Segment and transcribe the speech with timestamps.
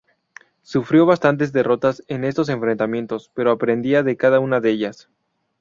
[0.63, 5.09] Sufrió bastantes derrotas en estos enfrentamientos, pero aprendía de cada una de ellas.